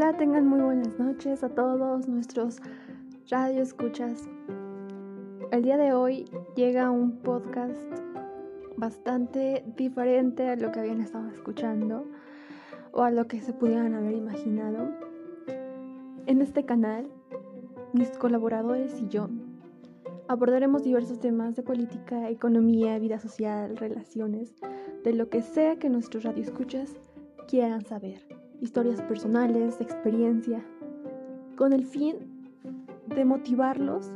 Tengan 0.00 0.48
muy 0.48 0.62
buenas 0.62 0.98
noches 0.98 1.44
a 1.44 1.50
todos 1.50 2.08
nuestros 2.08 2.56
radio 3.28 3.62
escuchas. 3.62 4.28
El 5.52 5.62
día 5.62 5.76
de 5.76 5.92
hoy 5.92 6.24
llega 6.56 6.90
un 6.90 7.18
podcast 7.18 7.76
bastante 8.78 9.62
diferente 9.76 10.48
a 10.48 10.56
lo 10.56 10.72
que 10.72 10.80
habían 10.80 11.02
estado 11.02 11.28
escuchando 11.28 12.06
o 12.92 13.02
a 13.02 13.10
lo 13.10 13.28
que 13.28 13.40
se 13.40 13.52
pudieran 13.52 13.94
haber 13.94 14.14
imaginado. 14.14 14.90
En 16.26 16.40
este 16.40 16.64
canal, 16.64 17.06
mis 17.92 18.08
colaboradores 18.16 19.00
y 19.02 19.08
yo 19.08 19.28
abordaremos 20.28 20.82
diversos 20.82 21.20
temas 21.20 21.56
de 21.56 21.62
política, 21.62 22.30
economía, 22.30 22.98
vida 22.98 23.20
social, 23.20 23.76
relaciones, 23.76 24.54
de 25.04 25.12
lo 25.12 25.28
que 25.28 25.42
sea 25.42 25.76
que 25.76 25.90
nuestros 25.90 26.24
radioescuchas 26.24 26.96
quieran 27.46 27.84
saber. 27.84 28.39
Historias 28.60 29.00
personales, 29.02 29.80
experiencia, 29.80 30.62
con 31.56 31.72
el 31.72 31.84
fin 31.84 32.16
de 33.06 33.24
motivarlos 33.24 34.12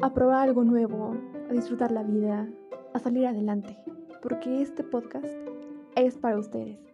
a 0.00 0.12
probar 0.12 0.48
algo 0.48 0.64
nuevo, 0.64 1.16
a 1.50 1.52
disfrutar 1.52 1.90
la 1.90 2.02
vida, 2.02 2.48
a 2.92 2.98
salir 2.98 3.26
adelante, 3.26 3.76
porque 4.22 4.62
este 4.62 4.84
podcast 4.84 5.26
es 5.96 6.16
para 6.16 6.38
ustedes. 6.38 6.93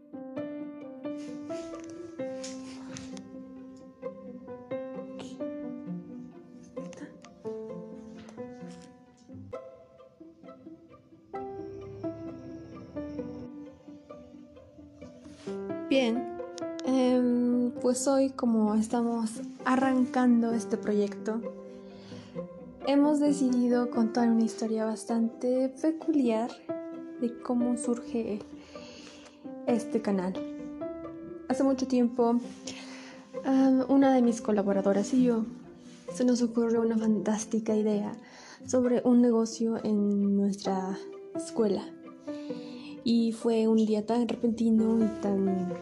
Bien, 15.91 16.39
em, 16.85 17.73
pues 17.83 18.07
hoy 18.07 18.31
como 18.31 18.77
estamos 18.77 19.41
arrancando 19.65 20.53
este 20.53 20.77
proyecto, 20.77 21.41
hemos 22.87 23.19
decidido 23.19 23.91
contar 23.91 24.29
una 24.29 24.45
historia 24.45 24.85
bastante 24.85 25.69
peculiar 25.83 26.49
de 27.21 27.37
cómo 27.43 27.77
surge 27.77 28.39
este 29.67 30.01
canal. 30.01 30.35
Hace 31.49 31.65
mucho 31.65 31.89
tiempo, 31.89 32.37
em, 33.45 33.83
una 33.89 34.15
de 34.15 34.23
mis 34.23 34.41
colaboradoras 34.41 35.13
y 35.13 35.25
yo 35.25 35.45
se 36.15 36.25
nos 36.25 36.41
ocurrió 36.41 36.83
una 36.83 36.99
fantástica 36.99 37.75
idea 37.75 38.13
sobre 38.65 39.03
un 39.05 39.21
negocio 39.23 39.85
en 39.85 40.37
nuestra 40.37 40.97
escuela 41.35 41.83
y 43.05 43.33
fue 43.33 43.69
un 43.69 43.85
día 43.87 44.05
tan 44.05 44.29
repentino 44.29 44.99
y 45.05 45.09
tan 45.21 45.73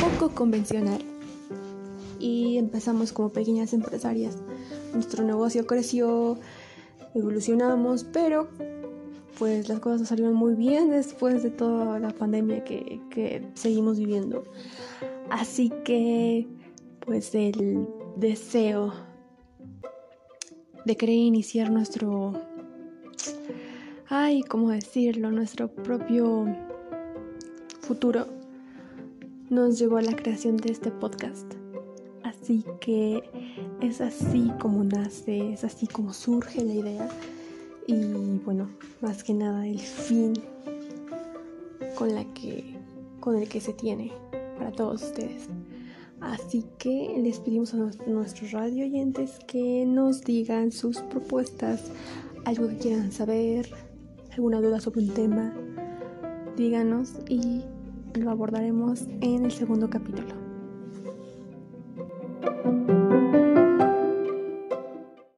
poco 0.00 0.34
convencional. 0.34 1.00
Y 2.18 2.58
empezamos 2.58 3.12
como 3.12 3.30
pequeñas 3.30 3.72
empresarias. 3.72 4.36
Nuestro 4.92 5.24
negocio 5.24 5.66
creció, 5.66 6.38
evolucionamos, 7.14 8.04
pero 8.04 8.48
pues 9.38 9.68
las 9.68 9.78
cosas 9.78 10.08
salieron 10.08 10.34
muy 10.34 10.54
bien 10.54 10.90
después 10.90 11.42
de 11.44 11.50
toda 11.50 12.00
la 12.00 12.10
pandemia 12.10 12.64
que, 12.64 13.00
que 13.10 13.46
seguimos 13.54 13.98
viviendo. 13.98 14.44
Así 15.30 15.70
que 15.84 16.48
pues 17.06 17.34
el 17.34 17.86
deseo 18.16 18.92
de 20.84 20.96
querer 20.96 21.16
iniciar 21.16 21.70
nuestro 21.70 22.32
ay, 24.10 24.42
¿cómo 24.42 24.70
decirlo? 24.70 25.30
Nuestro 25.30 25.68
propio 25.68 26.46
futuro 27.82 28.26
nos 29.50 29.78
llevó 29.78 29.98
a 29.98 30.02
la 30.02 30.16
creación 30.16 30.56
de 30.56 30.72
este 30.72 30.90
podcast. 30.90 31.44
Así 32.22 32.64
que 32.80 33.22
es 33.82 34.00
así 34.00 34.50
como 34.60 34.82
nace, 34.84 35.52
es 35.52 35.64
así 35.64 35.86
como 35.86 36.14
surge 36.14 36.64
la 36.64 36.74
idea 36.74 37.08
y 37.86 38.38
bueno, 38.44 38.70
más 39.02 39.22
que 39.22 39.34
nada 39.34 39.66
el 39.66 39.78
fin 39.78 40.32
con 41.94 42.10
con 43.20 43.36
el 43.36 43.48
que 43.48 43.60
se 43.60 43.74
tiene 43.74 44.12
para 44.56 44.72
todos 44.72 45.02
ustedes. 45.02 45.48
Así 46.20 46.64
que 46.78 47.14
les 47.22 47.40
pedimos 47.40 47.74
a 47.74 47.76
nuestros 48.06 48.52
radio 48.52 48.86
oyentes 48.86 49.38
que 49.46 49.84
nos 49.86 50.22
digan 50.22 50.72
sus 50.72 50.98
propuestas, 50.98 51.90
algo 52.44 52.68
que 52.68 52.78
quieran 52.78 53.12
saber, 53.12 53.68
alguna 54.32 54.60
duda 54.60 54.80
sobre 54.80 55.00
un 55.00 55.08
tema, 55.08 55.52
díganos 56.56 57.14
y 57.28 57.62
lo 58.14 58.30
abordaremos 58.30 59.06
en 59.20 59.44
el 59.44 59.52
segundo 59.52 59.88
capítulo. 59.90 60.47